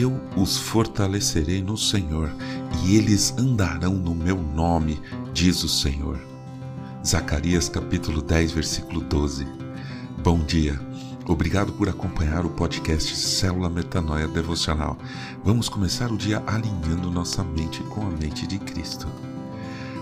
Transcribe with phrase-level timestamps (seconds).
[0.00, 2.32] Eu os fortalecerei no Senhor,
[2.82, 4.98] e eles andarão no meu nome,
[5.34, 6.18] diz o Senhor.
[7.06, 9.46] Zacarias capítulo 10, versículo 12.
[10.22, 10.80] Bom dia.
[11.28, 14.96] Obrigado por acompanhar o podcast Célula Metanoia Devocional.
[15.44, 19.06] Vamos começar o dia alinhando nossa mente com a mente de Cristo.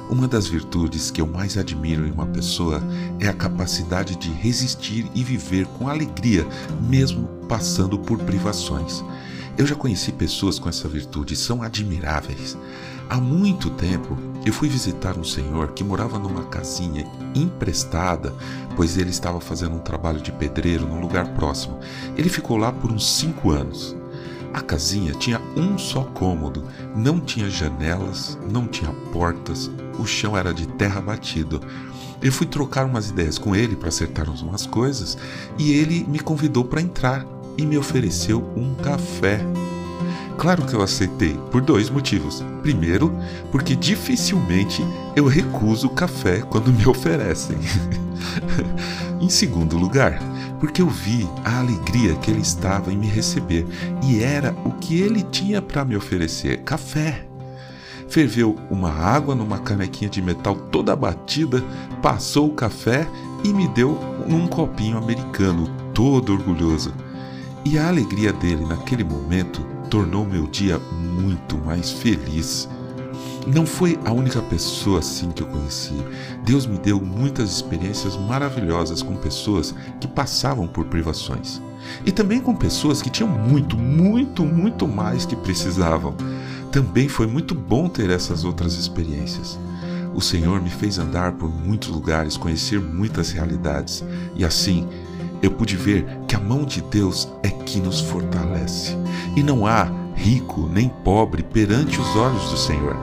[0.08, 2.80] Uma das virtudes que eu mais admiro em uma pessoa
[3.18, 6.46] é a capacidade de resistir e viver com alegria,
[6.88, 9.02] mesmo passando por privações.
[9.58, 12.56] Eu já conheci pessoas com essa virtude, são admiráveis.
[13.10, 14.16] Há muito tempo
[14.46, 17.04] eu fui visitar um senhor que morava numa casinha
[17.34, 18.32] emprestada,
[18.76, 21.76] pois ele estava fazendo um trabalho de pedreiro num lugar próximo.
[22.16, 23.96] Ele ficou lá por uns cinco anos.
[24.54, 26.62] A casinha tinha um só cômodo,
[26.94, 29.68] não tinha janelas, não tinha portas,
[29.98, 31.60] o chão era de terra batido.
[32.22, 35.18] Eu fui trocar umas ideias com ele para acertarmos umas coisas
[35.58, 37.26] e ele me convidou para entrar
[37.58, 39.40] e me ofereceu um café.
[40.38, 42.44] Claro que eu aceitei, por dois motivos.
[42.62, 43.12] Primeiro,
[43.50, 47.58] porque dificilmente eu recuso café quando me oferecem.
[49.20, 50.20] em segundo lugar,
[50.60, 53.66] porque eu vi a alegria que ele estava em me receber
[54.04, 57.24] e era o que ele tinha para me oferecer: café.
[58.08, 61.62] Ferveu uma água numa canequinha de metal toda batida,
[62.00, 63.06] passou o café
[63.44, 66.94] e me deu num copinho americano, todo orgulhoso.
[67.64, 72.68] E a alegria dele naquele momento tornou meu dia muito mais feliz.
[73.46, 75.94] Não foi a única pessoa assim que eu conheci.
[76.44, 81.60] Deus me deu muitas experiências maravilhosas com pessoas que passavam por privações.
[82.04, 86.14] E também com pessoas que tinham muito, muito, muito mais que precisavam.
[86.70, 89.58] Também foi muito bom ter essas outras experiências.
[90.14, 94.86] O Senhor me fez andar por muitos lugares, conhecer muitas realidades, e assim
[95.42, 98.96] eu pude ver que a mão de Deus é que nos fortalece.
[99.36, 102.96] E não há rico nem pobre perante os olhos do Senhor.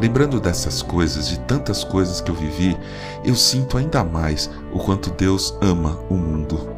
[0.00, 2.76] Lembrando dessas coisas, de tantas coisas que eu vivi,
[3.24, 6.68] eu sinto ainda mais o quanto Deus ama o mundo.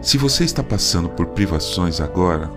[0.00, 2.50] Se você está passando por privações agora,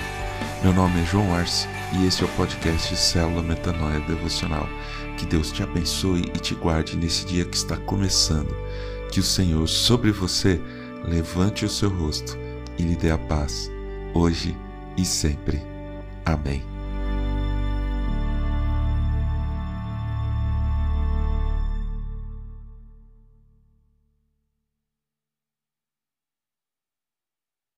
[0.62, 4.68] Meu nome é João Arce e este é o podcast Célula Metanoia Devocional.
[5.16, 8.54] Que Deus te abençoe e te guarde nesse dia que está começando
[9.14, 10.60] que o Senhor sobre você
[11.04, 12.36] levante o seu rosto
[12.76, 13.70] e lhe dê a paz,
[14.12, 14.56] hoje
[14.96, 15.62] e sempre.
[16.26, 16.73] Amém.